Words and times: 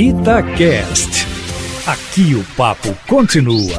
Itacast. 0.00 1.26
Aqui 1.84 2.36
o 2.36 2.44
papo 2.56 2.96
continua. 3.08 3.78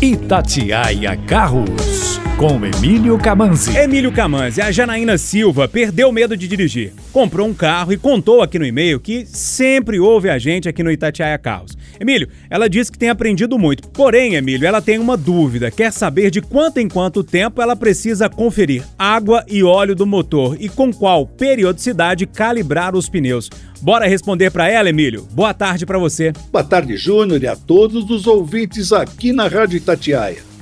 Itatiaia 0.00 1.16
Carros, 1.26 2.20
com 2.36 2.58
Emílio 2.64 3.16
Camanzi. 3.16 3.76
Emílio 3.76 4.10
Camanzi, 4.10 4.60
a 4.60 4.72
Janaína 4.72 5.16
Silva 5.16 5.68
perdeu 5.68 6.10
medo 6.10 6.36
de 6.36 6.48
dirigir. 6.48 6.92
Comprou 7.12 7.46
um 7.46 7.54
carro 7.54 7.92
e 7.92 7.96
contou 7.96 8.42
aqui 8.42 8.58
no 8.58 8.66
e-mail 8.66 8.98
que 8.98 9.24
sempre 9.26 10.00
ouve 10.00 10.28
a 10.28 10.38
gente 10.38 10.68
aqui 10.68 10.82
no 10.82 10.90
Itatiaia 10.90 11.38
Carros. 11.38 11.76
Emílio, 11.98 12.28
ela 12.50 12.68
disse 12.68 12.90
que 12.90 12.98
tem 12.98 13.08
aprendido 13.08 13.58
muito. 13.58 13.88
Porém, 13.88 14.34
Emílio, 14.34 14.66
ela 14.66 14.82
tem 14.82 14.98
uma 14.98 15.16
dúvida. 15.16 15.70
Quer 15.70 15.92
saber 15.92 16.30
de 16.30 16.40
quanto 16.40 16.78
em 16.78 16.88
quanto 16.88 17.22
tempo 17.22 17.62
ela 17.62 17.76
precisa 17.76 18.28
conferir 18.28 18.84
água 18.98 19.44
e 19.48 19.62
óleo 19.62 19.94
do 19.94 20.06
motor 20.06 20.56
e 20.58 20.68
com 20.68 20.92
qual 20.92 21.26
periodicidade 21.26 22.26
calibrar 22.26 22.96
os 22.96 23.08
pneus. 23.08 23.48
Bora 23.80 24.08
responder 24.08 24.50
para 24.50 24.68
ela, 24.68 24.88
Emílio. 24.88 25.28
Boa 25.30 25.54
tarde 25.54 25.86
para 25.86 25.98
você. 25.98 26.32
Boa 26.50 26.64
tarde, 26.64 26.96
Júnior, 26.96 27.42
e 27.42 27.46
a 27.46 27.54
todos 27.54 28.10
os 28.10 28.26
ouvintes 28.26 28.92
aqui 28.92 29.32
na 29.32 29.46
Rádio 29.46 29.76
Itatiaia. 29.76 30.53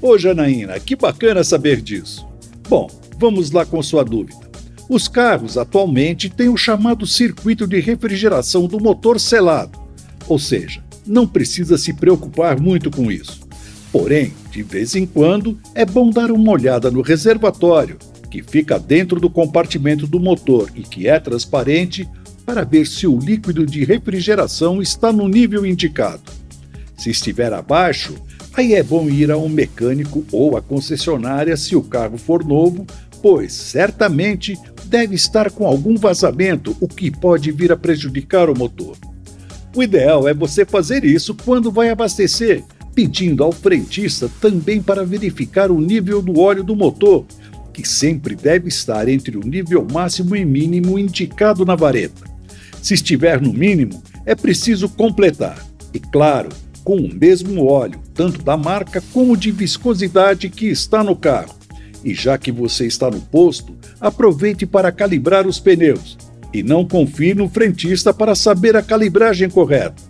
Ô, 0.00 0.16
Janaína, 0.16 0.78
que 0.78 0.94
bacana 0.94 1.42
saber 1.42 1.80
disso. 1.80 2.26
Bom, 2.68 2.88
vamos 3.18 3.50
lá 3.50 3.66
com 3.66 3.82
sua 3.82 4.04
dúvida. 4.04 4.48
Os 4.88 5.08
carros 5.08 5.58
atualmente 5.58 6.30
têm 6.30 6.48
o 6.48 6.56
chamado 6.56 7.06
circuito 7.06 7.66
de 7.66 7.80
refrigeração 7.80 8.66
do 8.66 8.80
motor 8.80 9.18
selado, 9.18 9.78
ou 10.28 10.38
seja, 10.38 10.82
não 11.06 11.26
precisa 11.26 11.76
se 11.76 11.92
preocupar 11.92 12.60
muito 12.60 12.90
com 12.90 13.10
isso. 13.10 13.40
Porém, 13.90 14.32
de 14.50 14.62
vez 14.62 14.94
em 14.94 15.04
quando, 15.04 15.58
é 15.74 15.84
bom 15.84 16.10
dar 16.10 16.30
uma 16.30 16.52
olhada 16.52 16.90
no 16.90 17.02
reservatório, 17.02 17.98
que 18.30 18.42
fica 18.42 18.78
dentro 18.78 19.18
do 19.18 19.28
compartimento 19.28 20.06
do 20.06 20.20
motor 20.20 20.70
e 20.74 20.82
que 20.82 21.08
é 21.08 21.18
transparente 21.18 22.08
para 22.46 22.64
ver 22.64 22.86
se 22.86 23.06
o 23.06 23.18
líquido 23.18 23.66
de 23.66 23.84
refrigeração 23.84 24.80
está 24.80 25.12
no 25.12 25.28
nível 25.28 25.66
indicado. 25.66 26.30
Se 26.96 27.10
estiver 27.10 27.52
abaixo, 27.52 28.14
aí 28.58 28.74
é 28.74 28.82
bom 28.82 29.08
ir 29.08 29.30
a 29.30 29.36
um 29.36 29.48
mecânico 29.48 30.24
ou 30.32 30.56
à 30.56 30.62
concessionária 30.62 31.56
se 31.56 31.76
o 31.76 31.82
carro 31.82 32.18
for 32.18 32.44
novo, 32.44 32.86
pois 33.22 33.52
certamente 33.52 34.58
deve 34.86 35.14
estar 35.14 35.50
com 35.50 35.66
algum 35.66 35.96
vazamento, 35.96 36.76
o 36.80 36.88
que 36.88 37.10
pode 37.10 37.52
vir 37.52 37.70
a 37.70 37.76
prejudicar 37.76 38.50
o 38.50 38.58
motor. 38.58 38.96
O 39.76 39.82
ideal 39.82 40.26
é 40.26 40.34
você 40.34 40.64
fazer 40.64 41.04
isso 41.04 41.34
quando 41.34 41.70
vai 41.70 41.90
abastecer, 41.90 42.64
pedindo 42.94 43.44
ao 43.44 43.52
frentista 43.52 44.30
também 44.40 44.82
para 44.82 45.04
verificar 45.04 45.70
o 45.70 45.80
nível 45.80 46.20
do 46.20 46.40
óleo 46.40 46.64
do 46.64 46.74
motor, 46.74 47.24
que 47.72 47.88
sempre 47.88 48.34
deve 48.34 48.68
estar 48.68 49.08
entre 49.08 49.36
o 49.36 49.46
nível 49.46 49.86
máximo 49.92 50.34
e 50.34 50.44
mínimo 50.44 50.98
indicado 50.98 51.64
na 51.64 51.76
vareta. 51.76 52.24
Se 52.82 52.94
estiver 52.94 53.40
no 53.40 53.52
mínimo, 53.52 54.02
é 54.26 54.34
preciso 54.34 54.88
completar. 54.88 55.64
E 55.94 56.00
claro, 56.00 56.48
com 56.88 56.96
o 56.96 57.14
mesmo 57.14 57.66
óleo, 57.66 58.00
tanto 58.14 58.42
da 58.42 58.56
marca 58.56 59.02
como 59.12 59.36
de 59.36 59.50
viscosidade 59.50 60.48
que 60.48 60.68
está 60.68 61.04
no 61.04 61.14
carro. 61.14 61.54
E 62.02 62.14
já 62.14 62.38
que 62.38 62.50
você 62.50 62.86
está 62.86 63.10
no 63.10 63.20
posto, 63.20 63.76
aproveite 64.00 64.64
para 64.64 64.90
calibrar 64.90 65.46
os 65.46 65.60
pneus. 65.60 66.16
E 66.50 66.62
não 66.62 66.88
confie 66.88 67.34
no 67.34 67.46
frentista 67.46 68.14
para 68.14 68.34
saber 68.34 68.74
a 68.74 68.80
calibragem 68.80 69.50
correta. 69.50 70.02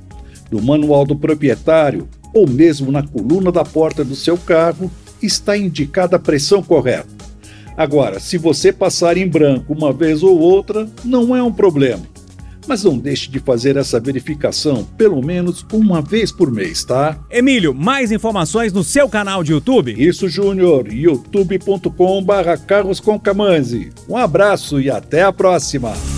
No 0.52 0.62
manual 0.62 1.04
do 1.04 1.16
proprietário 1.16 2.08
ou 2.32 2.46
mesmo 2.46 2.92
na 2.92 3.02
coluna 3.02 3.50
da 3.50 3.64
porta 3.64 4.04
do 4.04 4.14
seu 4.14 4.38
carro 4.38 4.88
está 5.20 5.58
indicada 5.58 6.14
a 6.14 6.20
pressão 6.20 6.62
correta. 6.62 7.08
Agora, 7.76 8.20
se 8.20 8.38
você 8.38 8.72
passar 8.72 9.16
em 9.16 9.26
branco 9.26 9.72
uma 9.72 9.92
vez 9.92 10.22
ou 10.22 10.38
outra, 10.38 10.88
não 11.04 11.34
é 11.34 11.42
um 11.42 11.52
problema 11.52 12.17
mas 12.68 12.84
não 12.84 12.98
deixe 12.98 13.30
de 13.30 13.40
fazer 13.40 13.76
essa 13.76 13.98
verificação 13.98 14.84
pelo 14.96 15.20
menos 15.24 15.64
uma 15.72 16.00
vez 16.02 16.30
por 16.30 16.52
mês, 16.52 16.84
tá? 16.84 17.18
Emílio, 17.30 17.72
mais 17.74 18.12
informações 18.12 18.70
no 18.72 18.84
seu 18.84 19.08
canal 19.08 19.42
de 19.42 19.52
YouTube? 19.52 19.94
Isso, 19.96 20.28
Júnior, 20.28 20.92
youtube.com/carrosconcamanzi. 20.92 23.90
Um 24.08 24.16
abraço 24.16 24.80
e 24.80 24.88
até 24.90 25.22
a 25.22 25.32
próxima. 25.32 26.17